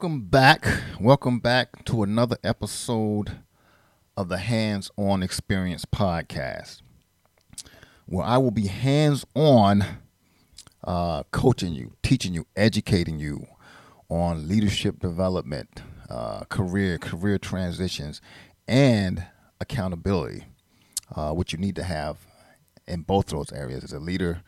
[0.00, 0.64] Welcome back.
[1.00, 3.40] Welcome back to another episode
[4.16, 6.82] of the Hands On Experience podcast,
[8.06, 9.84] where I will be hands on
[10.84, 13.48] uh, coaching you, teaching you, educating you
[14.08, 18.20] on leadership development, uh, career, career transitions,
[18.68, 19.26] and
[19.60, 20.44] accountability,
[21.16, 22.18] uh, which you need to have
[22.86, 24.44] in both those areas as a leader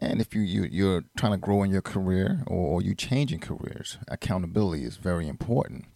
[0.00, 3.40] and if you, you you're trying to grow in your career or, or you changing
[3.40, 5.86] careers, accountability is very important.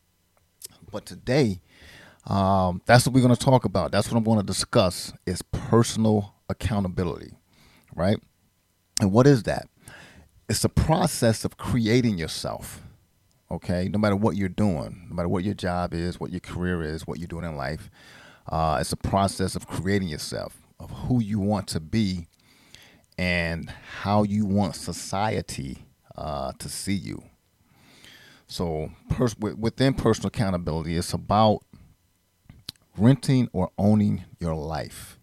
[0.90, 1.60] But today,
[2.26, 3.90] um, that's what we're going to talk about.
[3.90, 7.32] That's what I'm going to discuss is personal accountability,
[7.94, 8.18] right?
[9.00, 9.68] And what is that?
[10.48, 12.82] It's a process of creating yourself.
[13.50, 16.82] Okay, no matter what you're doing, no matter what your job is, what your career
[16.82, 17.90] is, what you're doing in life,
[18.46, 22.28] uh, it's a process of creating yourself, of who you want to be
[23.18, 23.68] and
[24.00, 25.84] how you want society
[26.16, 27.22] uh, to see you.
[28.46, 31.64] So, pers- within personal accountability, it's about
[32.96, 35.18] renting or owning your life.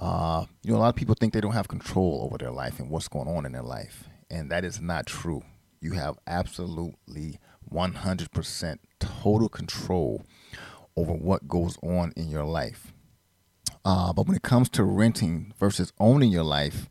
[0.00, 2.78] Uh, you know, a lot of people think they don't have control over their life
[2.80, 5.42] and what's going on in their life, and that is not true.
[5.80, 7.38] You have absolutely
[7.72, 10.24] 100% total control
[10.96, 12.92] over what goes on in your life.
[13.84, 16.88] Uh, but when it comes to renting versus owning your life,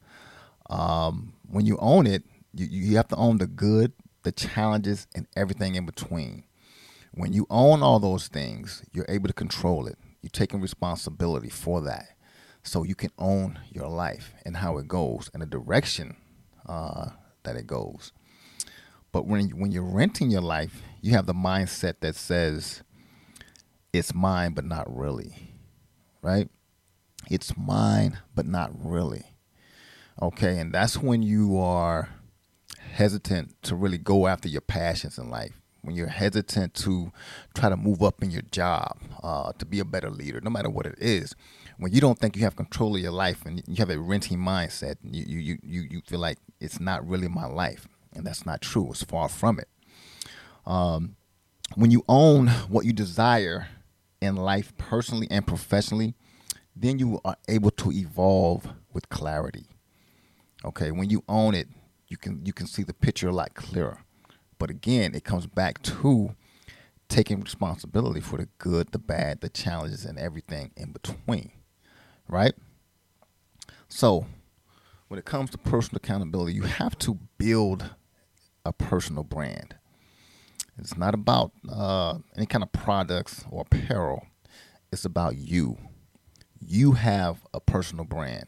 [0.71, 3.91] um, when you own it, you, you have to own the good,
[4.23, 6.45] the challenges, and everything in between.
[7.13, 9.97] When you own all those things, you're able to control it.
[10.21, 12.15] You're taking responsibility for that.
[12.63, 16.15] So you can own your life and how it goes and the direction
[16.65, 17.09] uh,
[17.43, 18.13] that it goes.
[19.11, 22.81] But when, when you're renting your life, you have the mindset that says,
[23.91, 25.57] it's mine, but not really.
[26.21, 26.47] Right?
[27.29, 29.30] It's mine, but not really.
[30.21, 32.09] Okay, and that's when you are
[32.93, 35.59] hesitant to really go after your passions in life.
[35.81, 37.11] When you're hesitant to
[37.55, 40.69] try to move up in your job, uh, to be a better leader, no matter
[40.69, 41.33] what it is.
[41.77, 44.37] When you don't think you have control of your life and you have a renting
[44.37, 48.61] mindset, you you you you feel like it's not really my life, and that's not
[48.61, 48.91] true.
[48.91, 49.69] It's far from it.
[50.67, 51.15] Um,
[51.73, 53.69] when you own what you desire
[54.21, 56.13] in life, personally and professionally,
[56.75, 59.70] then you are able to evolve with clarity.
[60.63, 61.67] Okay, when you own it,
[62.07, 63.99] you can you can see the picture a lot clearer.
[64.59, 66.35] But again, it comes back to
[67.09, 71.51] taking responsibility for the good, the bad, the challenges, and everything in between.
[72.27, 72.53] Right?
[73.87, 74.27] So,
[75.07, 77.89] when it comes to personal accountability, you have to build
[78.63, 79.75] a personal brand.
[80.77, 84.27] It's not about uh, any kind of products or apparel.
[84.91, 85.77] It's about you.
[86.59, 88.45] You have a personal brand,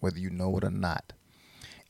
[0.00, 1.12] whether you know it or not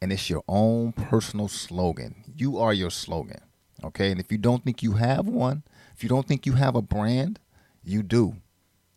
[0.00, 2.24] and it's your own personal slogan.
[2.36, 3.40] You are your slogan.
[3.84, 4.10] Okay.
[4.10, 5.62] And if you don't think you have one,
[5.94, 7.38] if you don't think you have a brand,
[7.84, 8.36] you do.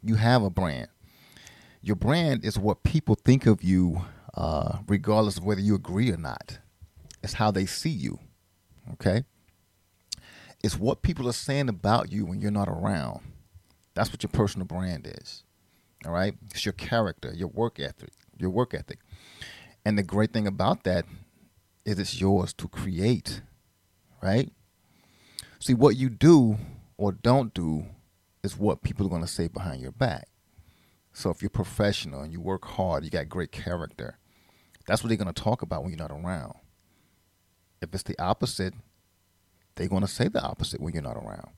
[0.03, 0.87] You have a brand.
[1.81, 4.03] Your brand is what people think of you,
[4.35, 6.59] uh, regardless of whether you agree or not.
[7.23, 8.19] It's how they see you.
[8.93, 9.23] Okay.
[10.63, 13.21] It's what people are saying about you when you're not around.
[13.95, 15.43] That's what your personal brand is.
[16.05, 16.35] All right.
[16.51, 18.99] It's your character, your work ethic, your work ethic.
[19.85, 21.05] And the great thing about that
[21.85, 23.41] is it's yours to create,
[24.21, 24.51] right?
[25.59, 26.57] See, what you do
[26.97, 27.85] or don't do
[28.43, 30.27] is what people are going to say behind your back.
[31.13, 34.17] So if you're professional and you work hard, you got great character,
[34.85, 36.53] that's what they're going to talk about when you're not around.
[37.81, 38.73] If it's the opposite,
[39.75, 41.49] they're going to say the opposite when you're not around.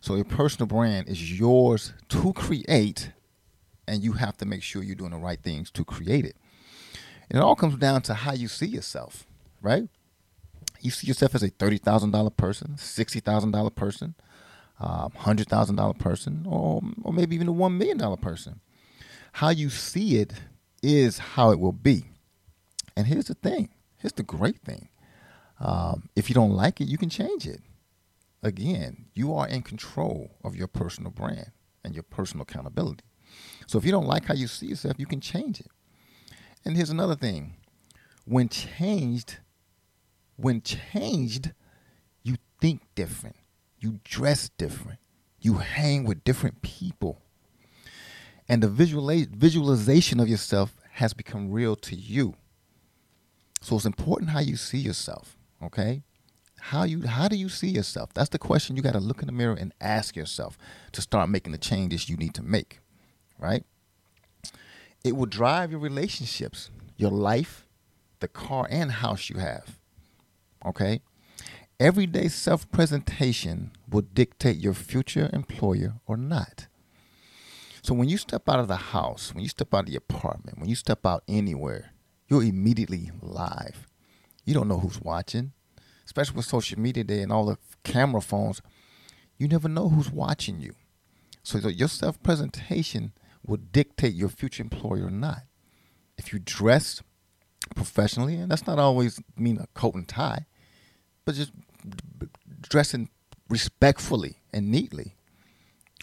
[0.00, 3.10] So your personal brand is yours to create,
[3.88, 6.36] and you have to make sure you're doing the right things to create it.
[7.30, 9.26] And it all comes down to how you see yourself,
[9.62, 9.88] right?
[10.80, 14.14] You see yourself as a thirty thousand dollar person, sixty thousand dollar person,
[14.78, 18.60] um, hundred thousand dollar person, or or maybe even a one million dollar person.
[19.32, 20.34] How you see it
[20.82, 22.04] is how it will be.
[22.96, 23.70] And here's the thing.
[23.96, 24.88] Here's the great thing.
[25.58, 27.60] Um, if you don't like it, you can change it.
[28.42, 33.04] Again, you are in control of your personal brand and your personal accountability.
[33.66, 35.68] So if you don't like how you see yourself, you can change it.
[36.64, 37.54] And here's another thing.
[38.24, 39.38] When changed,
[40.36, 41.52] when changed,
[42.22, 43.36] you think different.
[43.78, 44.98] You dress different.
[45.40, 47.20] You hang with different people.
[48.48, 52.34] And the visualization of yourself has become real to you.
[53.60, 56.02] So it's important how you see yourself, okay?
[56.60, 58.12] How you how do you see yourself?
[58.14, 60.56] That's the question you got to look in the mirror and ask yourself
[60.92, 62.80] to start making the changes you need to make,
[63.38, 63.64] right?
[65.04, 67.66] It will drive your relationships, your life,
[68.20, 69.78] the car and house you have.
[70.66, 71.02] Okay?
[71.80, 76.66] everyday self presentation will dictate your future employer or not.
[77.82, 80.58] So when you step out of the house, when you step out of the apartment,
[80.58, 81.92] when you step out anywhere,
[82.28, 83.86] you're immediately live.
[84.44, 85.52] You don't know who's watching,
[86.06, 88.62] especially with social media day and all the camera phones.
[89.36, 90.74] You never know who's watching you.
[91.42, 93.12] So your self presentation
[93.46, 95.42] will dictate your future employer or not.
[96.16, 97.02] If you dress
[97.74, 100.46] professionally, and that's not always mean a coat and tie,
[101.24, 101.52] but just
[102.60, 103.08] dressing
[103.48, 105.16] respectfully and neatly.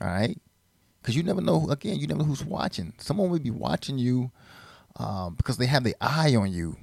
[0.02, 0.38] All right,
[1.02, 1.70] because you never know.
[1.70, 2.94] Again, you never know who's watching.
[2.98, 4.32] Someone may be watching you
[4.98, 6.78] um, because they have the eye on you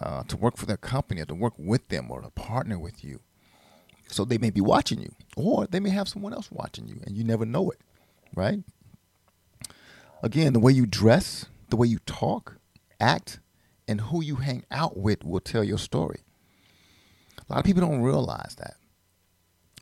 [0.00, 3.04] uh, to work for their company or to work with them or to partner with
[3.04, 3.20] you.
[4.08, 7.16] So they may be watching you, or they may have someone else watching you, and
[7.16, 7.80] you never know it,
[8.34, 8.58] right?
[10.22, 12.56] Again, the way you dress, the way you talk,
[12.98, 13.40] act,
[13.88, 16.20] and who you hang out with will tell your story.
[17.38, 18.74] A lot of people don't realize that.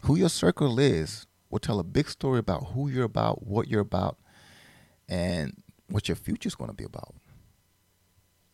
[0.02, 3.80] Who your circle is will tell a big story about who you're about, what you're
[3.80, 4.18] about,
[5.08, 7.14] and what your future is going to be about.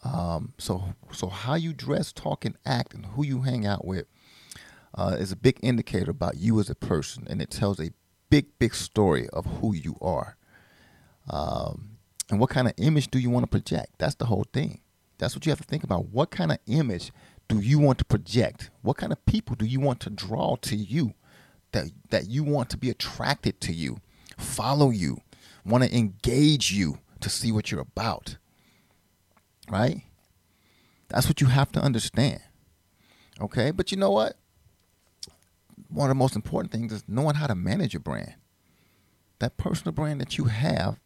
[0.03, 4.07] Um, so, so how you dress, talk, and act, and who you hang out with,
[4.97, 7.91] uh, is a big indicator about you as a person, and it tells a
[8.31, 10.37] big, big story of who you are.
[11.29, 11.99] Um,
[12.31, 13.95] and what kind of image do you want to project?
[13.99, 14.81] That's the whole thing.
[15.19, 16.07] That's what you have to think about.
[16.07, 17.13] What kind of image
[17.49, 18.71] do you want to project?
[18.83, 21.15] What kind of people do you want to draw to you?
[21.73, 23.99] That that you want to be attracted to you,
[24.39, 25.19] follow you,
[25.65, 28.37] want to engage you to see what you're about.
[29.69, 30.03] Right?
[31.09, 32.41] That's what you have to understand.
[33.41, 33.71] Okay?
[33.71, 34.37] But you know what?
[35.89, 38.35] One of the most important things is knowing how to manage your brand.
[39.41, 40.99] That personal brand that you have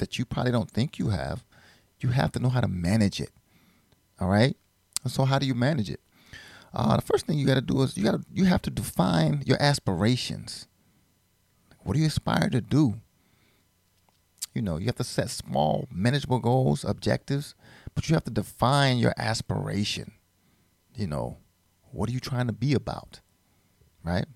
[0.00, 1.44] that you probably don't think you have,
[2.00, 3.30] you have to know how to manage it.
[4.20, 4.56] All right?
[5.06, 6.00] So how do you manage it?
[6.74, 9.42] Uh, the first thing you got to do is you got you have to define
[9.46, 10.66] your aspirations.
[11.80, 12.94] What do you aspire to do?
[14.54, 17.54] You know, you have to set small, manageable goals, objectives,
[17.94, 20.12] but you have to define your aspiration.
[20.94, 21.38] You know,
[21.92, 23.20] what are you trying to be about?
[24.04, 24.26] Right?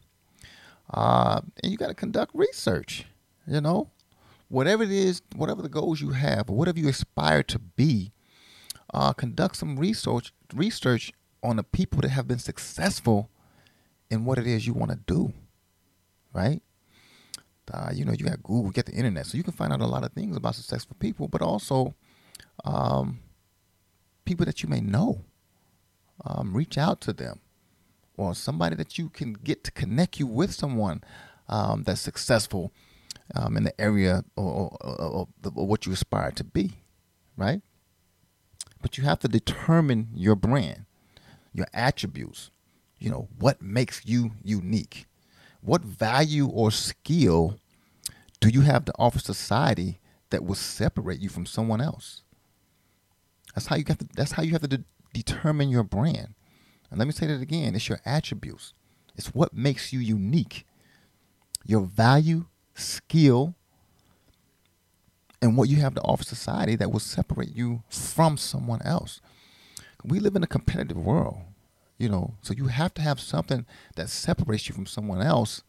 [0.92, 3.06] Uh, and you got to conduct research.
[3.46, 3.90] You know,
[4.54, 8.12] whatever it is, whatever the goals you have, or whatever you aspire to be,
[8.94, 11.12] uh, conduct some research research
[11.42, 13.28] on the people that have been successful
[14.10, 15.32] in what it is you want to do,
[16.32, 16.62] right?
[17.72, 19.86] Uh, you know, you got Google, got the internet, so you can find out a
[19.86, 21.94] lot of things about successful people, but also
[22.64, 23.18] um,
[24.24, 25.22] people that you may know.
[26.24, 27.40] Um, reach out to them,
[28.16, 31.02] or somebody that you can get to connect you with someone
[31.48, 32.72] um, that's successful
[33.34, 36.74] um, in the area or, or, or, what you aspire to be,
[37.36, 37.60] right?
[38.80, 40.84] But you have to determine your brand,
[41.52, 42.50] your attributes.
[42.98, 45.06] You know, what makes you unique?
[45.60, 47.58] What value or skill
[48.40, 49.98] do you have to offer society
[50.30, 52.22] that will separate you from someone else?
[53.54, 56.34] That's how you have to that's how you have to de- determine your brand.
[56.90, 58.74] And let me say that again, it's your attributes.
[59.16, 60.66] It's what makes you unique.
[61.64, 63.54] Your value, skill,
[65.40, 69.20] and what you have to offer society that will separate you from someone else.
[70.02, 71.38] We live in a competitive world,
[71.98, 73.66] you know, so you have to have something
[73.96, 75.62] that separates you from someone else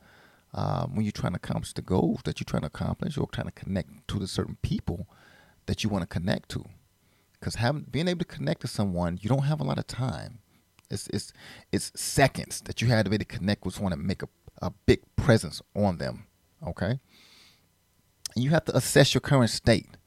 [0.54, 3.48] um, when you're trying to accomplish the goals that you're trying to accomplish or trying
[3.48, 5.08] to connect to the certain people
[5.66, 6.66] that you want to connect to.
[7.40, 10.40] Because having being able to connect to someone, you don't have a lot of time.
[10.90, 11.34] It's it's
[11.72, 14.30] it's seconds that you have to be able to connect with someone and make a,
[14.62, 16.26] a big presence on them.
[16.66, 17.00] Okay
[18.36, 19.98] you have to assess your current state.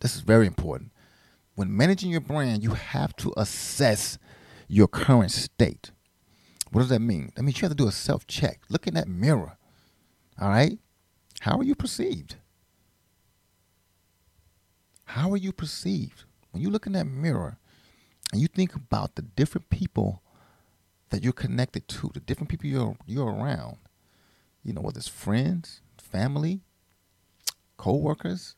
[0.00, 0.92] This is very important.
[1.54, 4.18] When managing your brand, you have to assess
[4.66, 5.90] your current state.
[6.70, 7.32] What does that mean?
[7.34, 8.60] That means you have to do a self check.
[8.68, 9.56] Look in that mirror.
[10.40, 10.78] All right?
[11.40, 12.36] How are you perceived?
[15.04, 16.24] How are you perceived?
[16.50, 17.58] When you look in that mirror
[18.32, 20.22] and you think about the different people
[21.10, 23.78] that you're connected to, the different people you're, you're around,
[24.62, 26.60] you know, whether it's friends, family,
[27.76, 28.56] co-workers,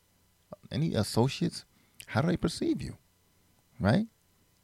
[0.71, 1.65] any associates,
[2.07, 2.97] how do they perceive you?
[3.79, 4.07] Right?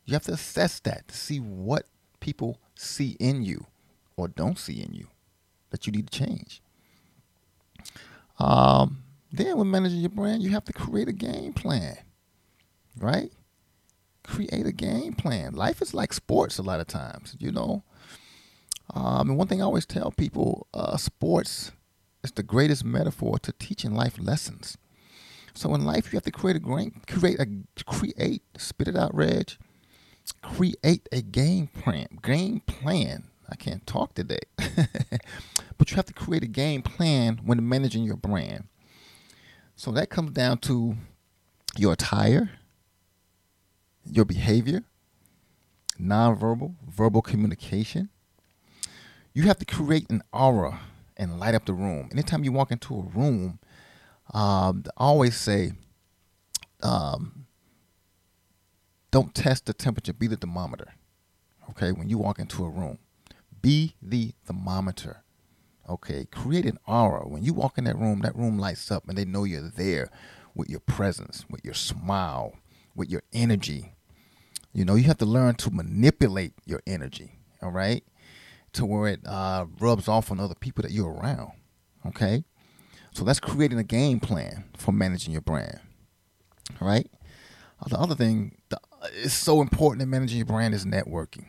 [0.05, 1.85] You have to assess that to see what
[2.19, 3.65] people see in you
[4.15, 5.07] or don't see in you
[5.69, 6.61] that you need to change.
[8.39, 11.97] Um, then when managing your brand, you have to create a game plan.
[12.97, 13.31] Right?
[14.23, 15.53] Create a game plan.
[15.53, 17.83] Life is like sports a lot of times, you know.
[18.93, 21.71] Um, and one thing I always tell people, uh, sports
[22.23, 24.77] is the greatest metaphor to teaching life lessons.
[25.53, 27.47] So in life, you have to create a great, create a
[27.83, 29.53] create, spit it out, Reg.
[30.41, 33.23] Create a game plan, game plan.
[33.49, 34.41] I can't talk today.
[35.77, 38.65] but you have to create a game plan when managing your brand.
[39.75, 40.97] So that comes down to
[41.77, 42.51] your attire,
[44.05, 44.83] your behavior,
[45.99, 48.09] nonverbal, verbal communication.
[49.37, 50.79] You have to create an aura
[51.15, 52.09] and light up the room.
[52.11, 53.59] Anytime you walk into a room,
[54.33, 55.73] um, I always say,
[56.81, 57.45] um,
[59.11, 60.95] don't test the temperature, be the thermometer.
[61.69, 62.97] Okay, when you walk into a room,
[63.61, 65.21] be the thermometer.
[65.87, 67.27] Okay, create an aura.
[67.27, 70.09] When you walk in that room, that room lights up and they know you're there
[70.55, 72.55] with your presence, with your smile,
[72.95, 73.93] with your energy.
[74.73, 78.03] You know, you have to learn to manipulate your energy, all right,
[78.73, 81.51] to where it uh, rubs off on other people that you're around.
[82.05, 82.43] Okay,
[83.11, 85.79] so that's creating a game plan for managing your brand.
[86.79, 87.09] Right.
[87.87, 88.79] The other thing that
[89.13, 91.45] is so important in managing your brand is networking,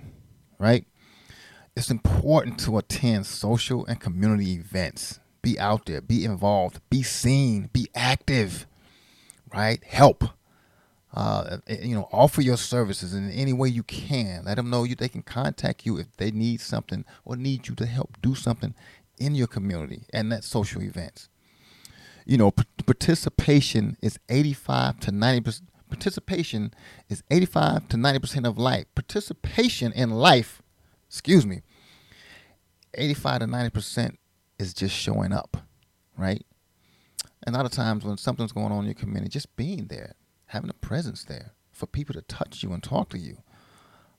[0.59, 0.85] right?
[1.77, 5.21] It's important to attend social and community events.
[5.43, 8.67] Be out there, be involved, be seen, be active,
[9.55, 9.83] right?
[9.85, 10.25] Help.
[11.15, 14.45] Uh, eh, you know, offer your services in any way you can.
[14.45, 17.75] Let them know you they can contact you if they need something or need you
[17.77, 18.75] to help do something
[19.19, 21.29] in your community and that social events.
[22.27, 25.69] You know, p- participation is 85 to 90 percent.
[25.89, 26.75] Participation
[27.09, 28.85] is 85 to 90 percent of life.
[28.95, 30.61] Participation in life,
[31.09, 31.63] excuse me,
[32.95, 34.19] 85 to 90 percent
[34.59, 35.57] is just showing up,
[36.19, 36.45] right?
[37.45, 40.15] And a lot of times when something's going on in your community, just being there,
[40.49, 43.39] having a presence there for people to touch you and talk to you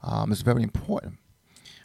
[0.01, 1.17] um, is very important.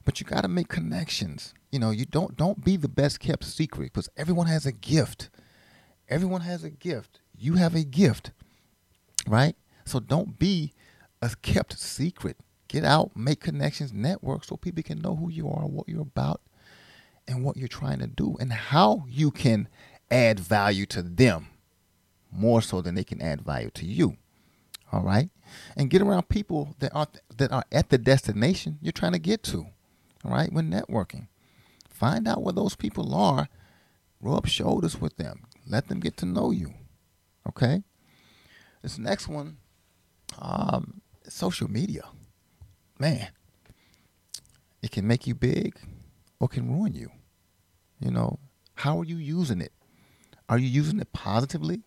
[0.05, 1.55] But you got to make connections.
[1.73, 5.31] You know, you don't don't be the best kept secret because everyone has a gift.
[6.09, 7.21] Everyone has a gift.
[7.37, 8.31] You have a gift,
[9.27, 9.57] right?
[9.85, 10.73] So don't be
[11.23, 12.37] a kept secret.
[12.69, 16.41] Get out, make connections, network so people can know who you are, what you're about,
[17.27, 19.69] and what you're trying to do, and how you can
[20.11, 21.49] add value to them
[22.31, 24.17] more so than they can add value to you.
[24.95, 25.29] All right?
[25.77, 29.43] And get around people that are that are at the destination you're trying to get
[29.45, 29.67] to.
[30.25, 30.53] All right?
[30.53, 31.27] When networking.
[31.91, 33.49] Find out where those people are.
[34.21, 35.43] Rub shoulders with them.
[35.67, 36.75] Let them get to know you.
[37.49, 37.83] Okay?
[38.83, 39.57] This next one,
[40.39, 42.05] um, social media.
[42.99, 43.29] Man,
[44.81, 45.77] it can make you big
[46.39, 47.11] or can ruin you.
[47.99, 48.39] You know,
[48.77, 49.73] how are you using it?
[50.49, 51.83] Are you using it positively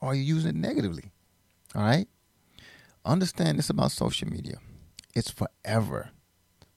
[0.00, 1.12] or are you using it negatively?
[1.74, 2.08] All right?
[3.06, 4.58] Understand this about social media.
[5.14, 6.10] It's forever.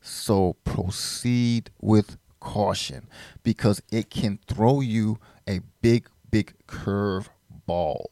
[0.02, 3.10] So proceed with caution
[3.44, 7.30] because it can throw you a big, big curve
[7.66, 8.12] ball.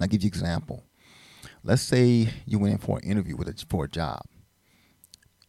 [0.00, 0.84] I'll give you an example.
[1.62, 4.22] Let's say you went in for an interview with a, for a job.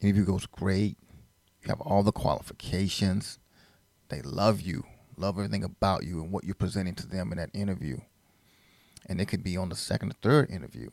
[0.02, 0.98] Interview goes great.
[1.62, 3.40] You have all the qualifications.
[4.10, 4.84] They love you
[5.22, 7.98] love everything about you and what you're presenting to them in that interview.
[9.06, 10.90] And it could be on the second or third interview.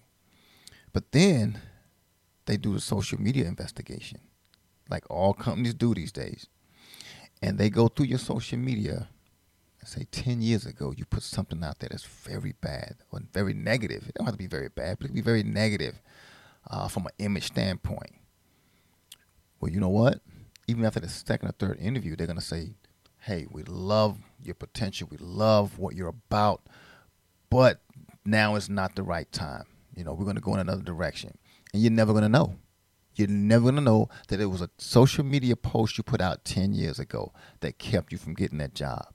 [0.93, 1.61] But then
[2.47, 4.21] they do the social media investigation,
[4.89, 6.49] like all companies do these days.
[7.43, 9.09] And they go through your social media
[9.85, 14.07] say 10 years ago you put something out there that's very bad or very negative
[14.07, 16.03] it don't have to be very bad but it can be very negative
[16.69, 18.13] uh, from an image standpoint
[19.61, 20.21] well you know what
[20.67, 22.75] even after the second or third interview they're going to say
[23.21, 26.63] hey, we love your potential, we love what you're about,
[27.51, 27.83] but
[28.25, 29.65] now is not the right time.
[29.99, 31.37] You know, we're going to go in another direction.
[31.73, 32.57] And you're never going to know.
[33.15, 36.45] You're never going to know that it was a social media post you put out
[36.45, 39.09] 10 years ago that kept you from getting that job.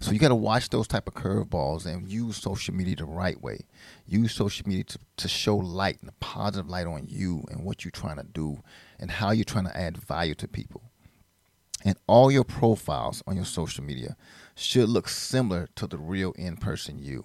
[0.00, 3.40] So you got to watch those type of curveballs and use social media the right
[3.40, 3.60] way.
[4.06, 7.84] Use social media to, to show light and a positive light on you and what
[7.84, 8.62] you're trying to do
[8.98, 10.82] and how you're trying to add value to people
[11.84, 14.16] and all your profiles on your social media
[14.54, 17.24] should look similar to the real in person you,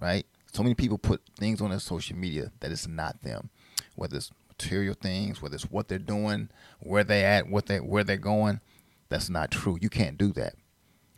[0.00, 0.26] right?
[0.52, 3.50] So many people put things on their social media that is not them,
[3.94, 8.04] whether it's material things, whether it's what they're doing, where they at, what they where
[8.04, 8.60] they're going.
[9.08, 9.78] That's not true.
[9.80, 10.54] You can't do that.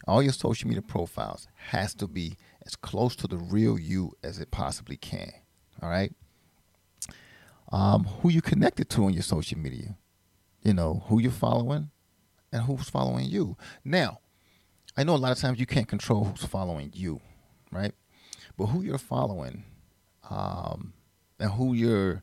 [0.06, 4.38] All your social media profiles has to be as close to the real you as
[4.38, 5.32] it possibly can.
[5.82, 6.12] All right.
[7.72, 9.96] Um, who you connected to on your social media?
[10.62, 11.90] You know who you're following,
[12.52, 13.56] and who's following you.
[13.84, 14.20] Now,
[14.96, 17.20] I know a lot of times you can't control who's following you,
[17.72, 17.92] right?
[18.56, 19.64] But who you're following
[20.30, 20.92] um,
[21.38, 22.22] and who you're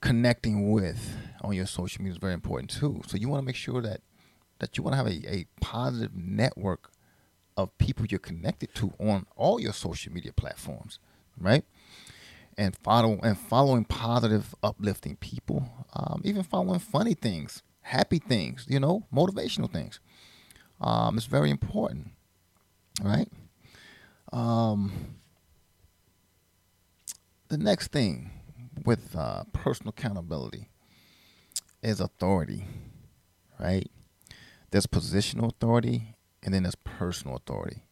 [0.00, 3.02] connecting with on your social media is very important too.
[3.06, 4.00] So you want to make sure that
[4.58, 6.92] that you want to have a, a positive network
[7.56, 10.98] of people you're connected to on all your social media platforms,
[11.38, 11.64] right?
[12.56, 18.80] And follow and following positive, uplifting people, um, even following funny things happy things, you
[18.80, 20.00] know, motivational things.
[20.80, 22.10] Um, it's very important,
[23.02, 23.28] right?
[24.32, 25.16] Um,
[27.52, 28.30] the next thing
[28.86, 30.70] with uh, personal accountability
[31.82, 32.64] is authority,
[33.60, 33.90] right?
[34.70, 37.82] There's positional authority and then there's personal authority.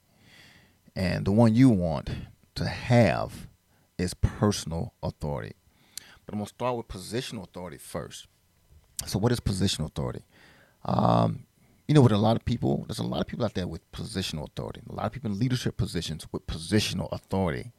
[0.97, 2.09] And the one you want
[2.55, 3.49] to have
[3.99, 5.52] is personal authority.
[6.25, 8.29] But I'm going to start with positional authority first.
[9.05, 10.25] So, what is positional authority?
[10.87, 11.45] Um,
[11.87, 13.93] you know, with a lot of people, there's a lot of people out there with
[13.93, 14.81] positional authority.
[14.88, 17.73] A lot of people in leadership positions with positional authority.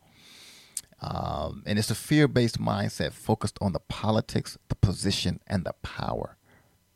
[1.01, 5.73] Um, and it's a fear based mindset focused on the politics, the position, and the
[5.81, 6.37] power.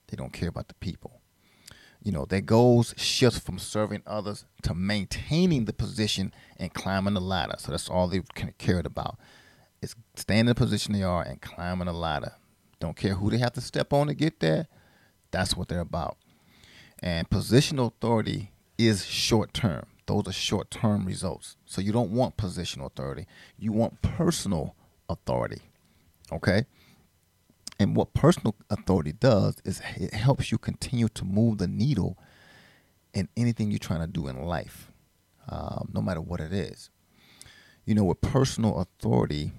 [0.08, 1.22] They don't care about the people.
[2.04, 7.22] You know, their goals shift from serving others to maintaining the position and climbing the
[7.22, 7.56] ladder.
[7.58, 8.24] So that's all they've
[8.60, 9.18] cared about.
[9.82, 12.34] Is staying in the position they are and climbing the ladder.
[12.80, 14.68] Don't care who they have to step on to get there.
[15.32, 16.18] That's what they're about.
[17.02, 19.88] And positional authority is short term.
[20.08, 21.58] Those are short term results.
[21.66, 23.26] So you don't want positional authority.
[23.58, 24.76] You want personal
[25.10, 25.62] authority.
[26.32, 26.66] Okay?
[27.80, 32.18] And what personal authority does is it helps you continue to move the needle
[33.14, 34.92] in anything you're trying to do in life,
[35.50, 36.90] um, no matter what it is.
[37.86, 39.52] You know, with personal authority,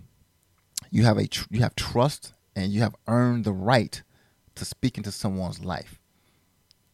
[0.91, 4.03] you have a tr- you have trust and you have earned the right
[4.55, 6.01] to speak into someone's life.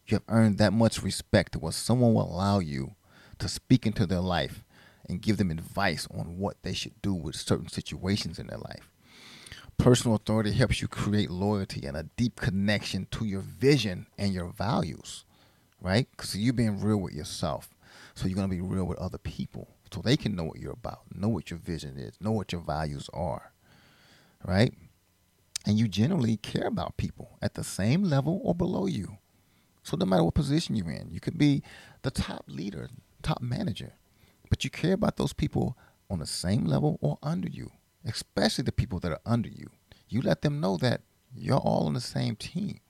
[0.07, 2.95] You have earned that much respect to where someone will allow you
[3.43, 4.65] to speak into their life
[5.09, 8.89] and give them advice on what they should do with certain situations in their life.
[9.77, 14.47] Personal authority helps you create loyalty and a deep connection to your vision and your
[14.47, 15.25] values,
[15.81, 16.07] right?
[16.13, 17.71] Because you're being real with yourself.
[18.15, 20.73] So you're going to be real with other people so they can know what you're
[20.73, 23.53] about, know what your vision is, know what your values are,
[24.45, 24.73] right?
[25.67, 29.19] And you generally care about people at the same level or below you.
[29.83, 31.63] So no matter what position you're in, you could be
[32.03, 32.89] the top leader,
[33.23, 33.95] top manager,
[34.51, 35.77] but you care about those people
[36.11, 37.71] on the same level or under you,
[38.05, 39.71] especially the people that are under you.
[40.09, 41.03] You let them know that
[41.35, 42.81] you're all on the same team.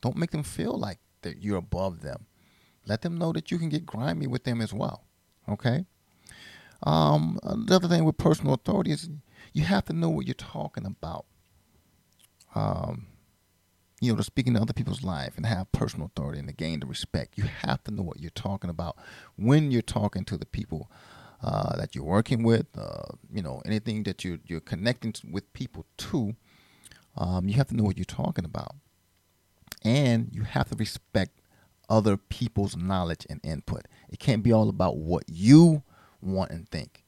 [0.00, 2.26] Don't make them feel like that you're above them.
[2.86, 5.04] Let them know that you can get grimy with them as well.
[5.48, 5.84] Okay.
[6.82, 9.10] Um, another thing with personal authority is
[9.52, 11.26] you have to know what you're talking about.
[12.54, 13.06] Um,
[14.00, 16.80] you know, to speak into other people's life and have personal authority and to gain
[16.80, 17.36] the respect.
[17.36, 18.96] You have to know what you're talking about
[19.36, 20.90] when you're talking to the people
[21.42, 22.66] uh, that you're working with.
[22.76, 26.34] Uh, you know, anything that you're you're connecting with people to.
[27.16, 28.76] Um, you have to know what you're talking about,
[29.84, 31.40] and you have to respect
[31.88, 33.86] other people's knowledge and input.
[34.08, 35.82] It can't be all about what you
[36.22, 36.99] want and think.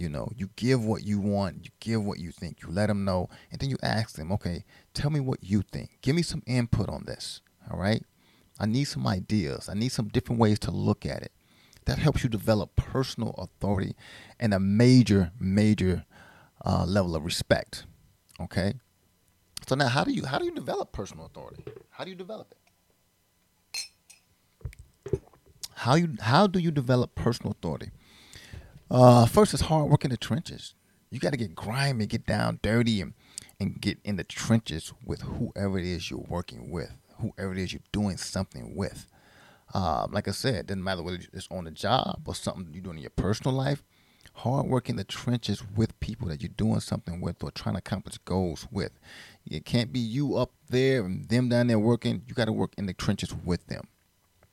[0.00, 3.04] You know, you give what you want, you give what you think, you let them
[3.04, 5.98] know, and then you ask them, okay, tell me what you think.
[6.00, 7.42] Give me some input on this.
[7.70, 8.02] All right.
[8.58, 9.68] I need some ideas.
[9.68, 11.32] I need some different ways to look at it.
[11.84, 13.94] That helps you develop personal authority
[14.38, 16.06] and a major, major
[16.64, 17.84] uh, level of respect.
[18.40, 18.72] Okay.
[19.66, 21.62] So now, how do you how do you develop personal authority?
[21.90, 22.54] How do you develop
[25.04, 25.20] it?
[25.74, 27.90] How you how do you develop personal authority?
[28.90, 30.74] Uh, first, it's hard work in the trenches.
[31.10, 33.14] You got to get grimy, get down dirty, and,
[33.60, 37.72] and get in the trenches with whoever it is you're working with, whoever it is
[37.72, 39.06] you're doing something with.
[39.72, 42.82] Uh, like I said, it doesn't matter whether it's on the job or something you're
[42.82, 43.84] doing in your personal life.
[44.34, 47.80] Hard work in the trenches with people that you're doing something with or trying to
[47.80, 48.92] accomplish goals with.
[49.48, 52.22] It can't be you up there and them down there working.
[52.26, 53.86] You got to work in the trenches with them.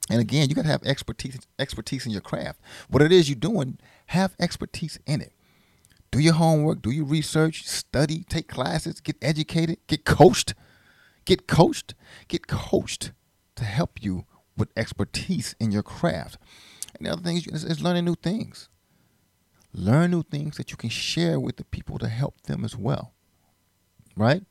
[0.10, 2.60] And again, you got to have expertise expertise in your craft.
[2.90, 5.34] What it is you're doing, have expertise in it.
[6.12, 10.54] Do your homework, do your research, study, take classes, get educated, get coached.
[11.26, 11.94] Get coached,
[12.30, 13.12] get coached
[13.58, 16.38] to help you with expertise in your craft.
[16.98, 18.70] And the other thing is, is learning new things.
[19.74, 23.14] Learn new things that you can share with the people to help them as well.
[24.16, 24.42] Right?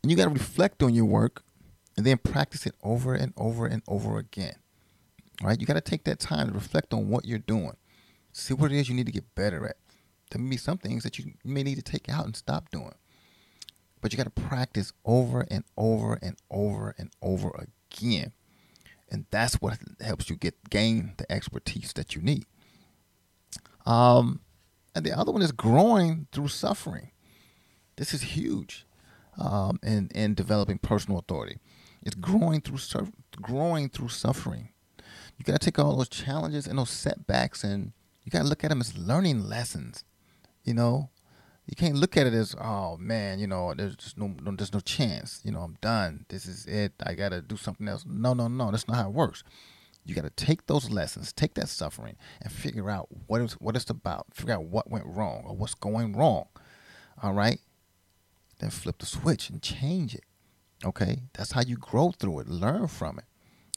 [0.00, 1.42] And you got to reflect on your work
[1.96, 4.56] and then practice it over and over and over again.
[5.42, 5.60] Right?
[5.60, 7.76] You got to take that time to reflect on what you're doing.
[8.32, 9.76] See what it is you need to get better at.
[10.30, 12.94] There may be some things that you may need to take out and stop doing.
[14.00, 18.32] But you got to practice over and over and over and over again.
[19.10, 22.46] And that's what helps you get gain the expertise that you need.
[23.84, 24.40] Um,
[24.94, 27.10] and the other one is growing through suffering.
[27.96, 28.86] This is huge
[29.38, 31.58] um, in in developing personal authority.
[32.02, 32.78] It's growing through
[33.40, 34.70] growing through suffering.
[35.38, 37.92] You got to take all those challenges and those setbacks, and
[38.24, 40.04] you got to look at them as learning lessons.
[40.64, 41.10] You know,
[41.66, 44.72] You can't look at it as, oh man, you know, there's just no, no there's
[44.72, 45.40] no chance.
[45.44, 46.26] You know, I'm done.
[46.28, 46.92] This is it.
[47.04, 48.04] I gotta do something else.
[48.06, 48.70] No, no, no.
[48.70, 49.44] That's not how it works.
[50.04, 53.76] You got to take those lessons, take that suffering, and figure out what it's what
[53.76, 54.26] it's about.
[54.34, 56.46] Figure out what went wrong or what's going wrong.
[57.22, 57.60] All right,
[58.58, 60.24] then flip the switch and change it.
[60.84, 62.48] Okay, that's how you grow through it.
[62.48, 63.24] Learn from it.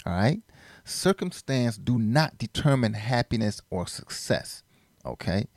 [0.05, 0.41] All right.
[0.83, 4.63] Circumstance do not determine happiness or success.
[5.05, 5.47] Okay,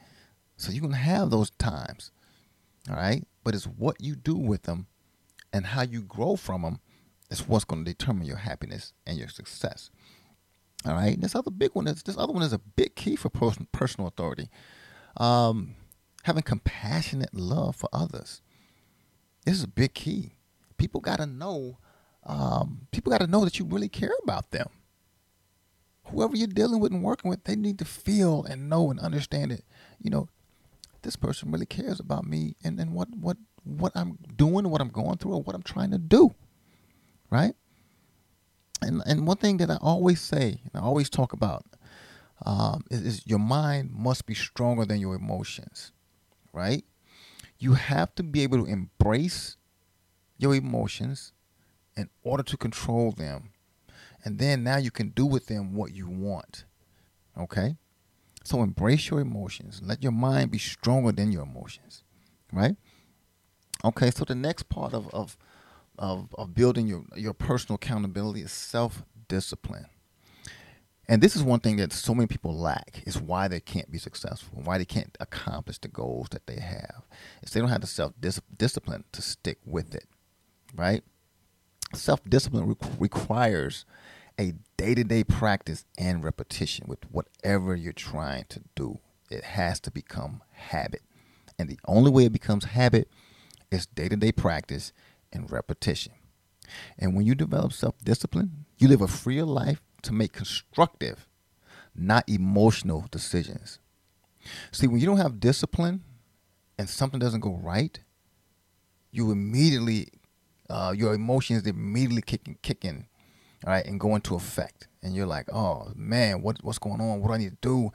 [0.56, 2.10] so you can have those times.
[2.90, 4.86] All right, but it's what you do with them
[5.52, 6.80] and how you grow from them
[7.30, 9.90] is what's going to determine your happiness and your success.
[10.86, 11.20] All right.
[11.20, 14.48] This other big one is this other one is a big key for personal authority.
[15.16, 15.74] Um,
[16.24, 18.42] having compassionate love for others.
[19.44, 20.34] This is a big key.
[20.78, 21.78] People got to know.
[22.24, 24.68] Um, people got to know that you really care about them.
[26.04, 29.52] Whoever you're dealing with and working with, they need to feel and know and understand
[29.52, 29.64] it.
[30.00, 30.28] You know,
[31.02, 34.88] this person really cares about me and, and what what what I'm doing, what I'm
[34.88, 36.34] going through, or what I'm trying to do.
[37.30, 37.54] Right?
[38.82, 41.64] and and one thing that I always say, I always talk about,
[42.44, 45.92] um, is, is, your mind must be stronger than your emotions,
[46.52, 46.84] right?
[47.58, 49.56] You have to be able to embrace
[50.38, 51.32] your emotions
[51.96, 53.50] in order to control them,
[54.24, 56.64] and then now you can do with them what you want.
[57.36, 57.76] Okay,
[58.44, 59.80] so embrace your emotions.
[59.84, 62.02] Let your mind be stronger than your emotions,
[62.52, 62.76] right?
[63.84, 65.36] Okay, so the next part of of
[65.98, 69.86] of, of building your, your personal accountability is self discipline.
[71.08, 73.98] And this is one thing that so many people lack is why they can't be
[73.98, 77.02] successful, why they can't accomplish the goals that they have.
[77.42, 80.04] Is they don't have the self discipline to stick with it,
[80.74, 81.02] right?
[81.94, 83.84] Self discipline re- requires
[84.38, 88.98] a day to day practice and repetition with whatever you're trying to do.
[89.30, 91.02] It has to become habit.
[91.58, 93.08] And the only way it becomes habit
[93.70, 94.92] is day to day practice
[95.32, 96.12] and repetition.
[96.98, 101.26] And when you develop self discipline, you live a freer life to make constructive,
[101.94, 103.78] not emotional decisions.
[104.70, 106.02] See, when you don't have discipline
[106.78, 107.98] and something doesn't go right,
[109.10, 110.08] you immediately,
[110.70, 113.06] uh, your emotions immediately kicking, kicking,
[113.64, 114.88] all right, and go into effect.
[115.02, 117.20] And you're like, oh man, what, what's going on?
[117.20, 117.92] What do I need to do?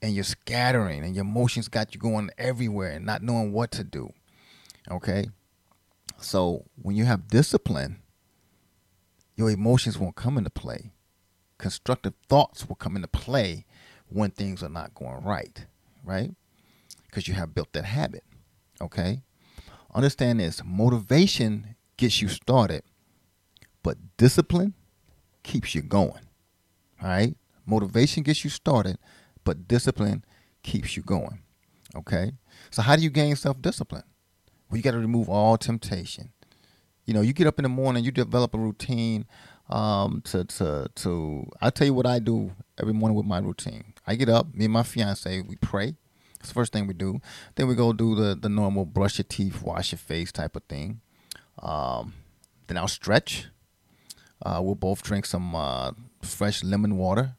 [0.00, 3.84] And you're scattering, and your emotions got you going everywhere and not knowing what to
[3.84, 4.12] do.
[4.90, 5.26] Okay,
[6.20, 7.98] so when you have discipline,
[9.36, 10.92] your emotions won't come into play.
[11.58, 13.66] Constructive thoughts will come into play
[14.08, 15.66] when things are not going right,
[16.04, 16.32] right?
[17.06, 18.24] Because you have built that habit.
[18.80, 19.22] Okay?
[19.94, 22.82] Understand this motivation gets you started,
[23.82, 24.72] but discipline
[25.42, 26.26] keeps you going.
[27.02, 27.36] All right?
[27.66, 28.96] Motivation gets you started,
[29.44, 30.24] but discipline
[30.62, 31.40] keeps you going.
[31.94, 32.32] Okay?
[32.70, 34.04] So, how do you gain self discipline?
[34.70, 36.30] Well, you got to remove all temptation.
[37.04, 39.26] You know, you get up in the morning, you develop a routine.
[39.70, 43.92] Um, to to to, I tell you what I do every morning with my routine.
[44.06, 45.94] I get up, me and my fiance, we pray.
[46.40, 47.20] It's the first thing we do.
[47.56, 50.64] Then we go do the the normal brush your teeth, wash your face type of
[50.64, 51.02] thing.
[51.62, 52.14] Um,
[52.66, 53.46] then I'll stretch.
[54.44, 55.92] Uh, we'll both drink some uh,
[56.22, 57.36] fresh lemon water.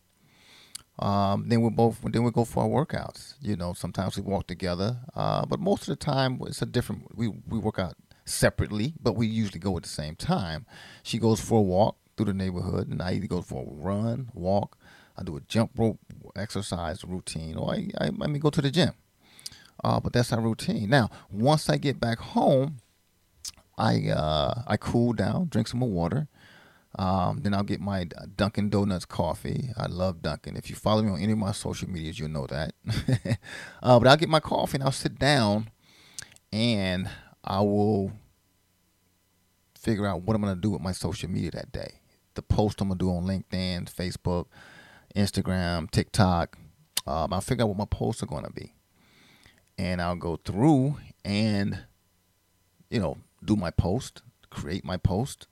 [0.99, 3.35] Um, then we both then we go for our workouts.
[3.41, 7.15] You know, sometimes we walk together, uh, but most of the time it's a different.
[7.15, 10.65] We we work out separately, but we usually go at the same time.
[11.03, 14.29] She goes for a walk through the neighborhood, and I either go for a run,
[14.33, 14.77] walk.
[15.17, 15.99] I do a jump rope
[16.35, 18.91] exercise routine, or I I, I mean go to the gym.
[19.81, 20.89] Uh, but that's our routine.
[20.89, 22.79] Now, once I get back home,
[23.79, 26.27] I uh, I cool down, drink some more water,
[26.97, 29.69] um, then I'll get my Dunkin' Donuts coffee.
[29.77, 30.57] I love Dunkin'.
[30.57, 32.73] If you follow me on any of my social medias, you'll know that.
[33.83, 35.69] uh, but I'll get my coffee and I'll sit down
[36.51, 37.09] and
[37.43, 38.11] I will
[39.77, 42.01] figure out what I'm to do with my social media that day.
[42.33, 44.45] The post I'm to do on LinkedIn, Facebook,
[45.15, 46.57] Instagram, TikTok.
[47.05, 48.73] Um, I'll figure out what my posts are to be.
[49.77, 51.79] And I'll go through and,
[52.89, 55.47] you know, do my post, create my post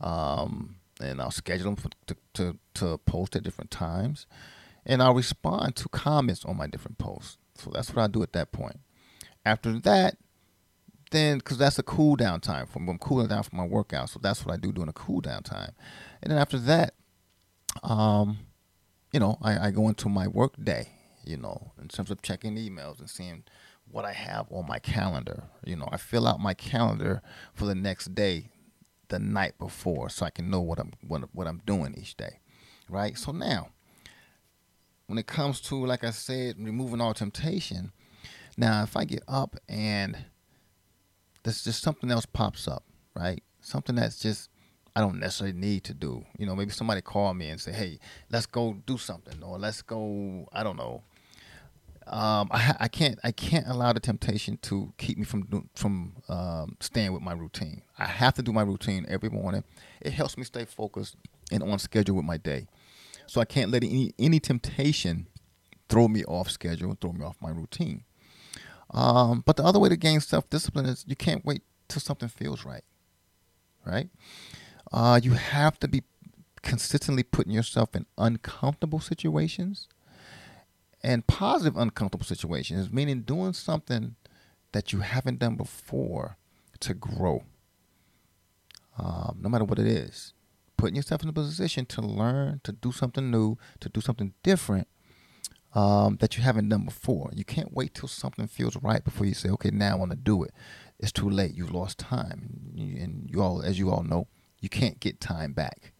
[0.00, 4.26] um, and I'll schedule them for, to, to, to post at different times,
[4.86, 7.38] and I'll respond to comments on my different posts.
[7.56, 8.80] So that's what I do at that point.
[9.44, 10.16] After that,
[11.10, 12.90] then because that's a cool down time me.
[12.90, 15.42] I'm cooling down for my workout, so that's what I do during a cool down
[15.42, 15.72] time.
[16.22, 16.94] And then after that,
[17.82, 18.38] um,
[19.12, 20.88] you know, I, I go into my work day.
[21.24, 23.44] You know, in terms of checking emails and seeing
[23.90, 25.44] what I have on my calendar.
[25.64, 27.22] You know, I fill out my calendar
[27.54, 28.50] for the next day
[29.08, 32.40] the night before so I can know what I'm what, what I'm doing each day.
[32.88, 33.16] Right?
[33.16, 33.68] So now
[35.06, 37.92] when it comes to like I said removing all temptation,
[38.56, 40.16] Now, if I get up and
[41.42, 43.42] there's just something else pops up, right?
[43.60, 44.48] Something that's just
[44.96, 46.24] I don't necessarily need to do.
[46.38, 47.98] You know, maybe somebody call me and say, "Hey,
[48.30, 51.02] let's go do something," or "Let's go." I don't know.
[52.06, 56.76] Um, I, I can't I can't allow the temptation to keep me from from um,
[56.80, 57.82] staying with my routine.
[57.98, 59.64] I have to do my routine every morning.
[60.00, 61.16] It helps me stay focused
[61.50, 62.66] and on schedule with my day.
[63.26, 65.28] So I can't let any any temptation
[65.88, 68.04] throw me off schedule, throw me off my routine.
[68.90, 72.28] Um, but the other way to gain self discipline is you can't wait till something
[72.28, 72.84] feels right.
[73.86, 74.08] Right?
[74.92, 76.02] Uh, you have to be
[76.62, 79.88] consistently putting yourself in uncomfortable situations
[81.04, 84.16] and positive uncomfortable situations, meaning doing something
[84.72, 86.38] that you haven't done before
[86.80, 87.44] to grow.
[88.98, 90.32] Um, no matter what it is,
[90.78, 94.88] putting yourself in a position to learn, to do something new, to do something different
[95.74, 97.30] um, that you haven't done before.
[97.34, 100.16] You can't wait till something feels right before you say, "Okay, now I want to
[100.16, 100.52] do it."
[100.98, 101.54] It's too late.
[101.54, 104.28] You've lost time, and you all, as you all know,
[104.60, 105.92] you can't get time back.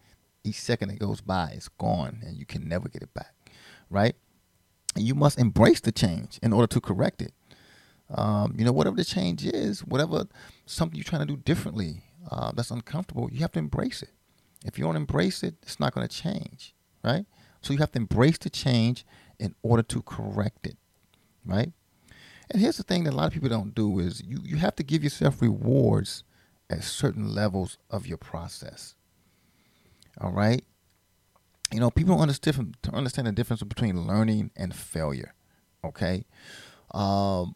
[0.43, 3.35] Each second that goes by is gone, and you can never get it back.
[3.89, 4.15] Right?
[4.95, 7.33] You must embrace the change in order to correct it.
[8.09, 10.27] Um, you know, whatever the change is, whatever
[10.65, 14.11] something you're trying to do differently uh, that's uncomfortable, you have to embrace it.
[14.63, 17.25] If you don't embrace it, it's not going to change, right?
[17.61, 19.05] So you have to embrace the change
[19.39, 20.77] in order to correct it,
[21.45, 21.71] right?
[22.49, 24.75] And here's the thing that a lot of people don't do is you, you have
[24.75, 26.23] to give yourself rewards
[26.69, 28.95] at certain levels of your process.
[30.21, 30.63] All right?
[31.73, 35.33] You know, people don't understand, the difference between learning and failure.
[35.83, 36.25] Okay?
[36.91, 37.55] Um,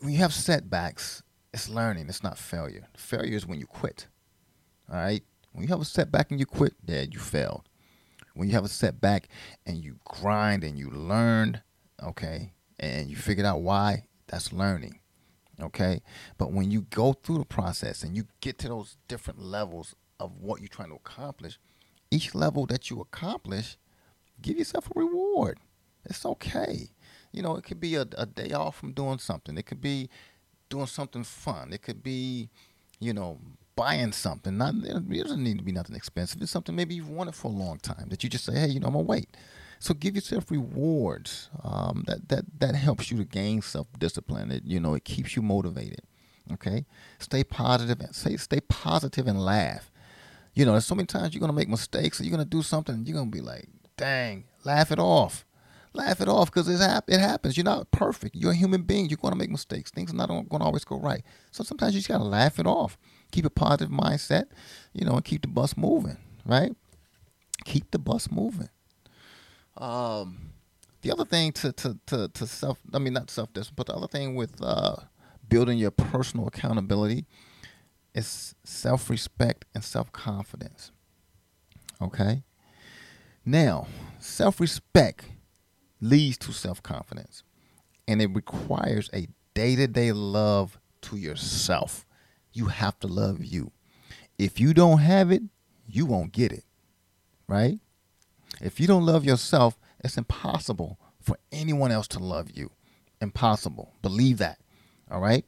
[0.00, 1.22] when you have setbacks,
[1.52, 2.88] it's learning, it's not failure.
[2.96, 4.08] Failure is when you quit.
[4.90, 5.22] All right?
[5.52, 7.68] When you have a setback and you quit, yeah, you failed.
[8.34, 9.28] When you have a setback
[9.64, 11.62] and you grind and you learn,
[12.02, 14.98] okay, and you figured out why, that's learning.
[15.60, 16.02] Okay.
[16.38, 20.32] But when you go through the process and you get to those different levels of
[20.40, 21.58] what you're trying to accomplish,
[22.14, 23.76] each level that you accomplish,
[24.40, 25.58] give yourself a reward.
[26.04, 26.88] It's okay.
[27.32, 29.58] You know, it could be a, a day off from doing something.
[29.58, 30.08] It could be
[30.68, 31.72] doing something fun.
[31.72, 32.48] It could be,
[33.00, 33.38] you know,
[33.76, 34.56] buying something.
[34.56, 36.40] Not it doesn't need to be nothing expensive.
[36.42, 38.80] It's something maybe you've wanted for a long time that you just say, hey, you
[38.80, 39.36] know, I'm gonna wait.
[39.80, 41.50] So give yourself rewards.
[41.62, 44.50] Um, that that that helps you to gain self discipline.
[44.50, 46.02] It you know it keeps you motivated.
[46.52, 46.84] Okay,
[47.18, 49.90] stay positive and say stay positive and laugh.
[50.54, 52.20] You know, there's so many times you're gonna make mistakes.
[52.20, 52.94] Or you're gonna do something.
[52.94, 55.44] And you're gonna be like, dang, laugh it off.
[55.94, 57.56] Laugh it off because hap- it happens.
[57.56, 58.34] You're not perfect.
[58.34, 59.08] You're a human being.
[59.08, 59.92] You're going to make mistakes.
[59.92, 61.22] Things are not going to always go right.
[61.52, 62.98] So sometimes you just got to laugh it off.
[63.30, 64.46] Keep a positive mindset,
[64.92, 66.74] you know, and keep the bus moving, right?
[67.64, 68.70] Keep the bus moving.
[69.76, 70.50] Um,
[71.02, 73.94] the other thing to to to, to self, I mean not self discipline, but the
[73.94, 74.96] other thing with uh,
[75.48, 77.24] building your personal accountability
[78.14, 80.92] is self respect and self confidence.
[82.00, 82.42] Okay.
[83.44, 83.86] Now,
[84.18, 85.26] self respect
[86.00, 87.42] leads to self confidence,
[88.06, 92.06] and it requires a day to day love to yourself.
[92.52, 93.72] You have to love you.
[94.38, 95.42] If you don't have it,
[95.86, 96.64] you won't get it.
[97.46, 97.78] Right?
[98.60, 102.70] If you don't love yourself, it's impossible for anyone else to love you.
[103.20, 103.92] Impossible.
[104.02, 104.58] Believe that.
[105.10, 105.44] All right?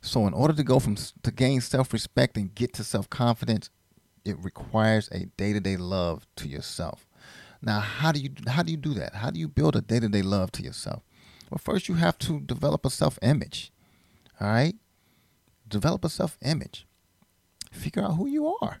[0.00, 3.70] So in order to go from to gain self-respect and get to self-confidence,
[4.24, 7.06] it requires a day-to-day love to yourself.
[7.62, 9.16] Now, how do you how do you do that?
[9.16, 11.02] How do you build a day-to-day love to yourself?
[11.50, 13.72] Well, first you have to develop a self-image.
[14.40, 14.74] All right?
[15.68, 16.86] Develop a self-image.
[17.70, 18.80] Figure out who you are.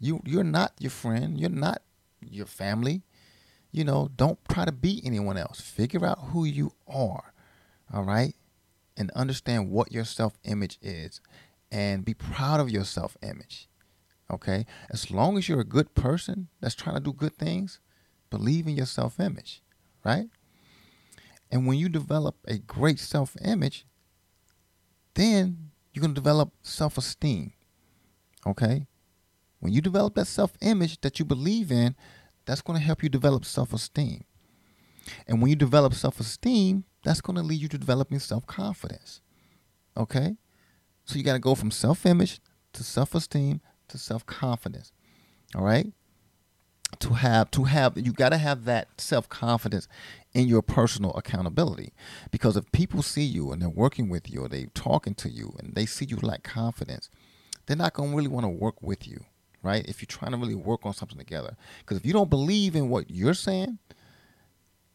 [0.00, 1.38] You you're not your friend.
[1.38, 1.82] You're not
[2.20, 3.02] your family.
[3.70, 5.60] You know, don't try to be anyone else.
[5.60, 7.32] Figure out who you are.
[7.92, 8.34] All right?
[8.96, 11.20] And understand what your self-image is
[11.70, 13.68] and be proud of your self-image.
[14.30, 14.64] Okay?
[14.90, 17.80] As long as you're a good person that's trying to do good things,
[18.30, 19.62] believe in your self-image,
[20.04, 20.28] right?
[21.50, 23.86] And when you develop a great self-image,
[25.14, 27.52] then you're going to develop self-esteem.
[28.46, 28.86] Okay?
[29.60, 31.96] When you develop that self image that you believe in,
[32.44, 34.24] that's going to help you develop self esteem.
[35.26, 39.20] And when you develop self esteem, that's going to lead you to developing self confidence.
[39.96, 40.36] Okay?
[41.04, 42.40] So you got to go from self image
[42.72, 44.92] to self esteem to self confidence.
[45.54, 45.92] All right?
[47.00, 49.86] To have to have you got to have that self confidence
[50.34, 51.92] in your personal accountability
[52.32, 55.54] because if people see you and they're working with you or they're talking to you
[55.60, 57.08] and they see you lack confidence,
[57.66, 59.24] they're not going to really want to work with you
[59.62, 59.84] right?
[59.88, 61.56] If you're trying to really work on something together.
[61.80, 63.78] Because if you don't believe in what you're saying,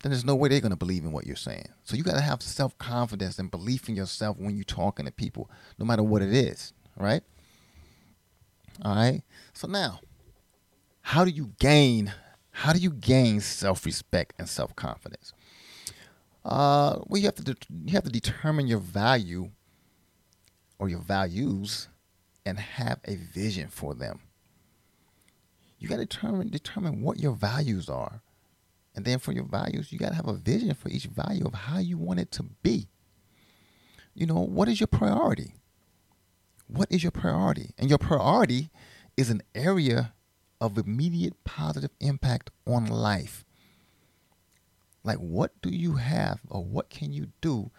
[0.01, 1.67] then there's no way they're going to believe in what you're saying.
[1.83, 5.11] So you got to have self confidence and belief in yourself when you're talking to
[5.11, 7.21] people, no matter what it is, right?
[8.83, 9.21] All right.
[9.53, 9.99] So now,
[11.01, 12.13] how do you gain?
[12.51, 15.33] How do you gain self respect and self confidence?
[16.43, 19.51] Uh, well, you have to de- you have to determine your value
[20.79, 21.87] or your values
[22.43, 24.19] and have a vision for them.
[25.77, 28.21] You got to determine determine what your values are
[28.95, 31.53] and then for your values, you got to have a vision for each value of
[31.53, 32.89] how you want it to be.
[34.13, 35.55] You know, what is your priority?
[36.67, 37.73] What is your priority?
[37.77, 38.69] And your priority
[39.15, 40.13] is an area
[40.59, 43.45] of immediate positive impact on life.
[45.03, 47.71] Like, what do you have or what can you do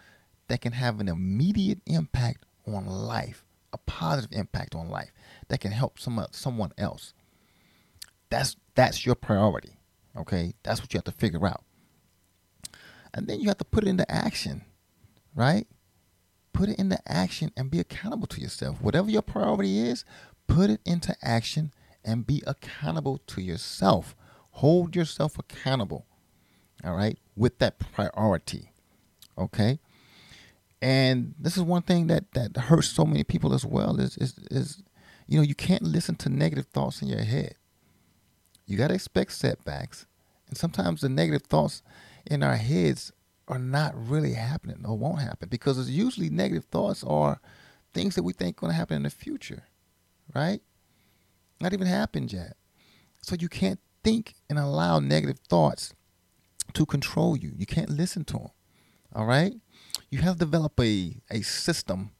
[0.47, 5.11] that can have an immediate impact on life, a positive impact on life
[5.47, 7.13] that can help some, someone else?
[8.29, 9.77] That's, that's your priority.
[10.17, 11.63] Okay, that's what you have to figure out.
[13.13, 14.63] And then you have to put it into action,
[15.35, 15.67] right?
[16.51, 18.81] Put it into action and be accountable to yourself.
[18.81, 20.05] Whatever your priority is,
[20.47, 21.71] put it into action
[22.03, 24.15] and be accountable to yourself.
[24.51, 26.05] Hold yourself accountable,
[26.83, 28.71] all right, with that priority,
[29.37, 29.79] okay?
[30.81, 34.37] And this is one thing that that hurts so many people as well is is,
[34.51, 34.83] is
[35.27, 37.55] you know you can't listen to negative thoughts in your head
[38.65, 40.05] you got to expect setbacks.
[40.47, 41.81] And sometimes the negative thoughts
[42.25, 43.11] in our heads
[43.47, 47.41] are not really happening or won't happen because it's usually negative thoughts are
[47.93, 49.63] things that we think going to happen in the future,
[50.33, 50.61] right?
[51.59, 52.55] Not even happened yet.
[53.21, 55.93] So you can't think and allow negative thoughts
[56.73, 57.53] to control you.
[57.55, 58.51] You can't listen to them.
[59.15, 59.53] All right?
[60.09, 62.11] You have to develop a, a system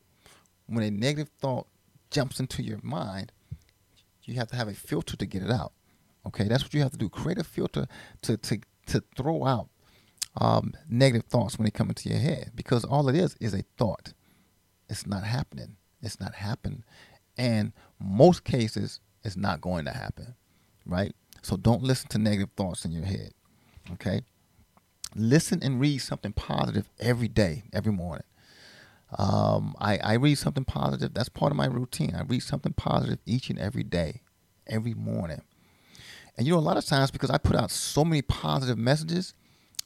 [0.68, 1.68] when a negative thought
[2.12, 3.32] jumps into your mind,
[4.24, 5.74] you have to have a filter to get it out.
[6.26, 7.10] Okay, that's what you have to do.
[7.10, 7.88] Create a filter
[8.22, 9.70] to to to throw out
[10.40, 13.64] um, negative thoughts when they come into your head, because all it is is a
[13.78, 14.14] thought.
[14.90, 15.78] It's not happening.
[16.02, 16.84] It's not happening,
[17.38, 20.36] and most cases, it's not going to happen.
[20.86, 21.14] Right.
[21.42, 23.32] So don't listen to negative thoughts in your head.
[23.94, 24.22] Okay.
[25.16, 28.26] Listen and read something positive every day, every morning.
[29.18, 31.14] Um, I, I read something positive.
[31.14, 32.16] That's part of my routine.
[32.16, 34.22] I read something positive each and every day,
[34.66, 35.42] every morning.
[36.38, 39.34] And you know, a lot of times because I put out so many positive messages,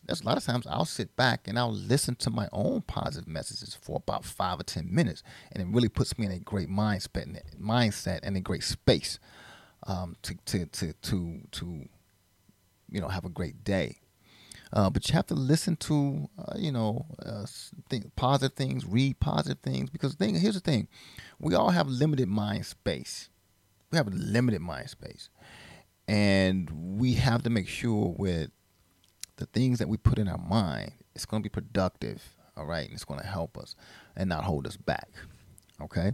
[0.05, 3.27] there's a lot of times I'll sit back and I'll listen to my own positive
[3.27, 6.69] messages for about five or ten minutes, and it really puts me in a great
[6.69, 7.27] mindset,
[7.61, 9.19] mindset and a great space
[9.85, 11.89] um, to, to to to to
[12.89, 13.97] you know have a great day.
[14.73, 17.45] Uh, but you have to listen to uh, you know uh,
[18.15, 20.87] positive things, read positive things because thing here's the thing,
[21.39, 23.29] we all have limited mind space.
[23.91, 25.29] We have a limited mind space
[26.07, 28.51] and we have to make sure with
[29.37, 32.85] the things that we put in our mind, it's going to be productive, all right,
[32.85, 33.75] and it's going to help us
[34.15, 35.09] and not hold us back,
[35.81, 36.13] okay.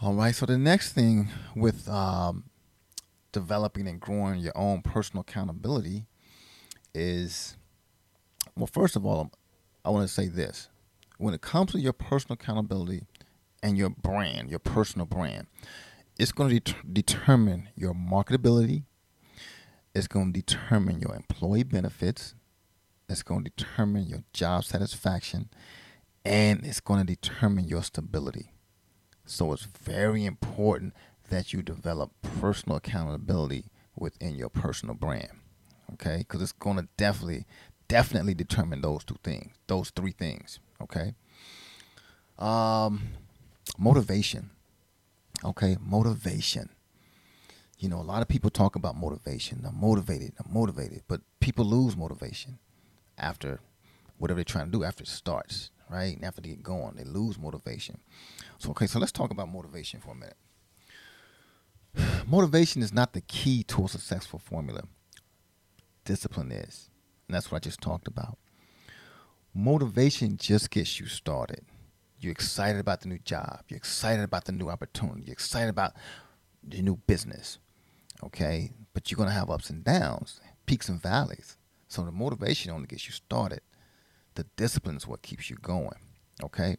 [0.00, 0.32] All right.
[0.32, 2.44] So the next thing with um,
[3.32, 6.06] developing and growing your own personal accountability
[6.94, 7.56] is,
[8.56, 9.32] well, first of all,
[9.84, 10.68] I want to say this:
[11.18, 13.06] when it comes to your personal accountability
[13.60, 15.48] and your brand, your personal brand,
[16.18, 18.82] it's going to det- determine your marketability.
[19.94, 22.34] It's going to determine your employee benefits.
[23.08, 25.48] It's going to determine your job satisfaction.
[26.24, 28.52] And it's going to determine your stability.
[29.24, 30.94] So it's very important
[31.30, 35.30] that you develop personal accountability within your personal brand.
[35.94, 36.18] Okay?
[36.18, 37.46] Because it's going to definitely,
[37.86, 40.58] definitely determine those two things, those three things.
[40.82, 41.14] Okay?
[42.38, 43.02] Um,
[43.78, 44.50] motivation
[45.44, 46.70] Okay, motivation.
[47.78, 49.64] You know, a lot of people talk about motivation.
[49.64, 52.58] I'm motivated, I'm motivated, but people lose motivation
[53.16, 53.60] after
[54.18, 56.16] whatever they're trying to do after it starts, right?
[56.16, 58.00] And after they get going, they lose motivation.
[58.58, 60.36] So, okay, so let's talk about motivation for a minute.
[62.26, 64.82] Motivation is not the key to a successful formula.
[66.04, 66.90] Discipline is.
[67.28, 68.38] And that's what I just talked about.
[69.54, 71.64] Motivation just gets you started.
[72.20, 73.62] You're excited about the new job.
[73.68, 75.22] You're excited about the new opportunity.
[75.26, 75.94] You're excited about
[76.62, 77.58] the new business.
[78.22, 78.72] Okay?
[78.92, 81.56] But you're going to have ups and downs, peaks and valleys.
[81.86, 83.60] So the motivation only gets you started.
[84.34, 85.98] The discipline is what keeps you going.
[86.42, 86.76] Okay?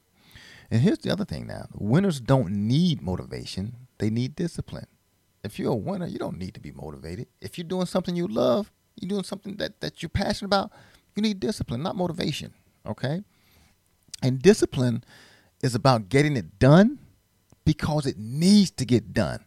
[0.71, 4.87] And here's the other thing now winners don't need motivation, they need discipline.
[5.43, 7.27] If you're a winner, you don't need to be motivated.
[7.41, 10.71] If you're doing something you love, you're doing something that, that you're passionate about,
[11.15, 12.53] you need discipline, not motivation.
[12.85, 13.23] Okay?
[14.21, 15.03] And discipline
[15.61, 16.99] is about getting it done
[17.65, 19.45] because it needs to get done,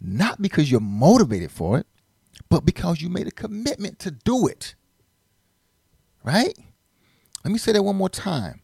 [0.00, 1.86] not because you're motivated for it,
[2.48, 4.74] but because you made a commitment to do it.
[6.22, 6.56] Right?
[7.44, 8.60] Let me say that one more time.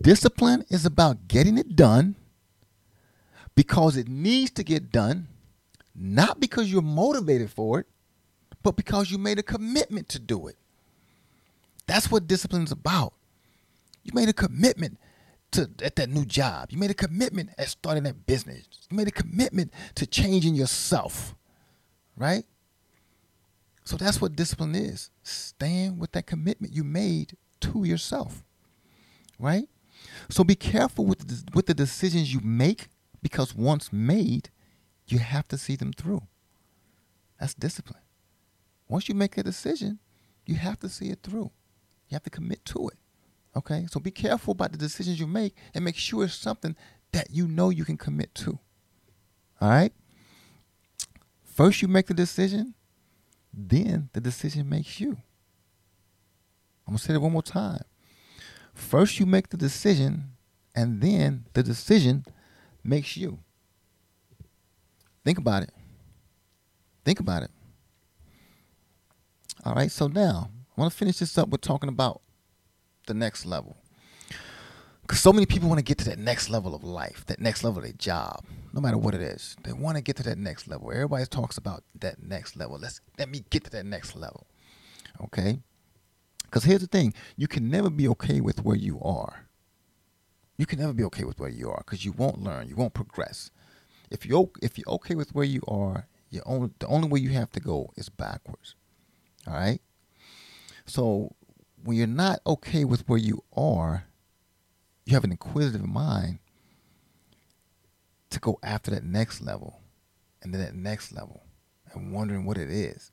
[0.00, 2.14] Discipline is about getting it done
[3.54, 5.28] because it needs to get done,
[5.94, 7.86] not because you're motivated for it,
[8.62, 10.56] but because you made a commitment to do it.
[11.86, 13.14] That's what discipline is about.
[14.02, 14.98] You made a commitment
[15.54, 16.70] to at that new job.
[16.70, 18.66] You made a commitment at starting that business.
[18.90, 21.34] You made a commitment to changing yourself.
[22.16, 22.44] Right?
[23.84, 25.10] So that's what discipline is.
[25.22, 28.44] Stand with that commitment you made to yourself.
[29.38, 29.68] Right?
[30.28, 32.88] So be careful with the, with the decisions you make
[33.22, 34.50] because once made,
[35.06, 36.22] you have to see them through.
[37.38, 38.00] That's discipline.
[38.88, 39.98] Once you make a decision,
[40.46, 41.50] you have to see it through.
[42.08, 42.98] You have to commit to it.
[43.56, 43.86] Okay?
[43.90, 46.76] So be careful about the decisions you make and make sure it's something
[47.12, 48.58] that you know you can commit to.
[49.60, 49.92] All right?
[51.44, 52.74] First, you make the decision,
[53.52, 55.16] then the decision makes you.
[56.86, 57.84] I'm going to say that one more time.
[58.74, 60.32] First, you make the decision,
[60.74, 62.24] and then the decision
[62.82, 63.38] makes you.
[65.24, 65.70] Think about it.
[67.04, 67.50] Think about it.
[69.64, 72.20] All right, so now I want to finish this up with talking about
[73.06, 73.76] the next level.
[75.02, 77.62] Because so many people want to get to that next level of life, that next
[77.62, 78.42] level of their job,
[78.72, 79.54] no matter what it is.
[79.62, 80.90] They want to get to that next level.
[80.90, 82.78] Everybody talks about that next level.
[82.78, 84.46] Let's let me get to that next level.
[85.22, 85.58] Okay?
[86.44, 89.46] Because here's the thing you can never be okay with where you are.
[90.56, 92.94] You can never be okay with where you are because you won't learn, you won't
[92.94, 93.50] progress.
[94.10, 97.30] If you're if you're okay with where you are, you only the only way you
[97.30, 98.74] have to go is backwards.
[99.46, 99.80] All right?
[100.86, 101.34] So
[101.84, 104.06] when you're not okay with where you are,
[105.04, 106.38] you have an inquisitive mind
[108.30, 109.80] to go after that next level
[110.42, 111.42] and then that next level
[111.92, 113.12] and wondering what it is.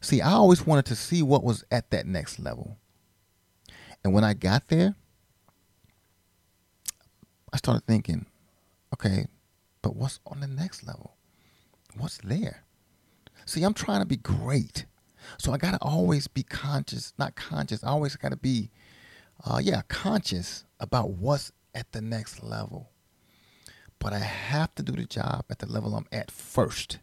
[0.00, 2.78] See, I always wanted to see what was at that next level.
[4.02, 4.94] And when I got there,
[7.52, 8.26] I started thinking,
[8.94, 9.26] okay,
[9.82, 11.16] but what's on the next level?
[11.96, 12.64] What's there?
[13.44, 14.86] See, I'm trying to be great.
[15.38, 18.70] So I got to always be conscious, not conscious, I always got to be,
[19.44, 22.90] uh, yeah, conscious about what's at the next level.
[23.98, 26.98] But I have to do the job at the level I'm at first.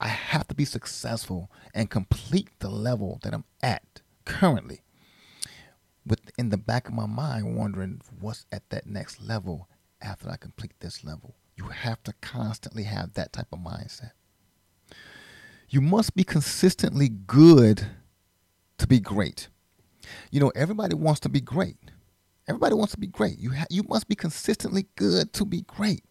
[0.00, 4.82] I have to be successful and complete the level that I'm at currently.
[6.06, 9.68] With in the back of my mind, wondering what's at that next level
[10.00, 11.34] after I complete this level.
[11.56, 14.12] You have to constantly have that type of mindset
[15.68, 17.86] you must be consistently good
[18.78, 19.48] to be great.
[20.30, 21.76] You know, everybody wants to be great.
[22.48, 23.38] Everybody wants to be great.
[23.38, 26.04] You ha- you must be consistently good to be great.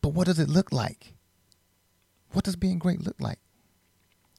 [0.00, 1.14] But what does it look like?
[2.32, 3.38] What does being great look like?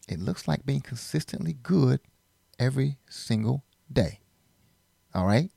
[0.09, 2.01] It looks like being consistently good
[2.59, 4.19] every single day.
[5.13, 5.49] All right?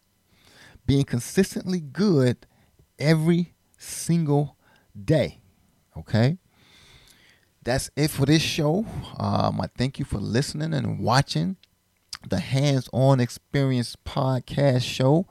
[0.86, 2.46] Being consistently good
[2.98, 4.56] every single
[5.04, 5.40] day.
[5.96, 6.38] Okay?
[7.68, 8.86] That's it for this show.
[9.18, 11.56] Um, I thank you for listening and watching
[12.26, 15.26] the Hands On Experience podcast show.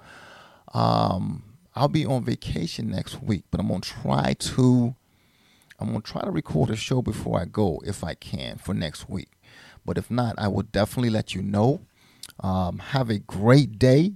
[0.72, 4.94] Um, I'll be on vacation next week, but I'm gonna try to
[5.80, 9.10] I'm gonna try to record a show before I go if I can for next
[9.10, 9.30] week.
[9.84, 11.82] But if not, I will definitely let you know.
[12.40, 14.14] Um, have a great day,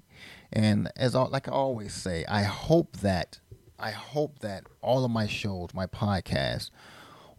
[0.53, 3.39] and as I, like I always say, I hope that
[3.79, 6.69] I hope that all of my shows, my podcasts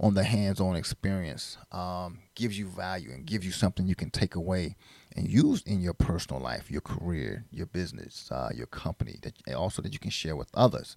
[0.03, 4.35] on the hands-on experience um, gives you value and gives you something you can take
[4.35, 4.75] away
[5.15, 9.81] and use in your personal life, your career, your business, uh, your company, that also
[9.81, 10.97] that you can share with others.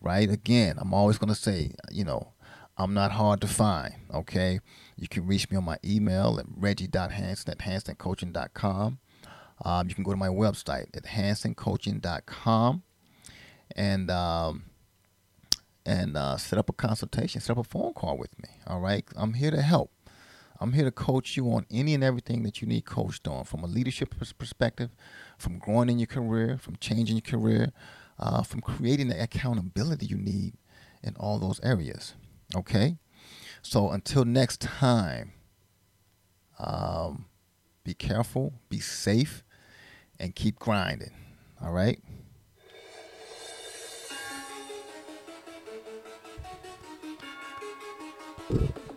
[0.00, 0.30] Right?
[0.30, 2.32] Again, I'm always going to say, you know,
[2.78, 3.94] I'm not hard to find.
[4.14, 4.60] Okay,
[4.96, 8.98] you can reach me on my email at reggie.hanson at hansoncoaching.com.
[9.64, 12.82] Um, you can go to my website at hansoncoaching.com
[13.76, 14.64] and um,
[15.88, 18.50] and uh, set up a consultation, set up a phone call with me.
[18.66, 19.90] All right, I'm here to help.
[20.60, 23.64] I'm here to coach you on any and everything that you need coached on, from
[23.64, 24.90] a leadership perspective,
[25.38, 27.72] from growing in your career, from changing your career,
[28.18, 30.54] uh, from creating the accountability you need
[31.02, 32.14] in all those areas.
[32.54, 32.98] Okay,
[33.62, 35.32] so until next time,
[36.58, 37.26] um,
[37.84, 39.42] be careful, be safe,
[40.18, 41.12] and keep grinding.
[41.62, 42.00] All right.
[48.50, 48.87] You